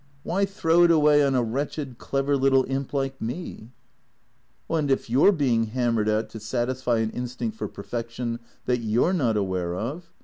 Why 0.23 0.45
throw 0.45 0.81
it 0.85 0.89
away 0.89 1.23
on 1.23 1.35
a 1.35 1.43
wretched, 1.43 1.99
clever 1.99 2.35
little 2.35 2.65
imp 2.67 2.91
like 2.91 3.21
me?"" 3.21 3.69
And 4.67 4.89
if 4.89 5.11
you 5.11 5.23
're 5.23 5.31
being 5.31 5.65
hammered 5.65 6.09
at 6.09 6.27
to 6.31 6.39
satisfy 6.39 6.97
an 7.01 7.11
instinct 7.11 7.55
for 7.55 7.67
perfection 7.67 8.39
that 8.65 8.79
you're 8.79 9.13
not 9.13 9.37
aware 9.37 9.75
of 9.75 10.11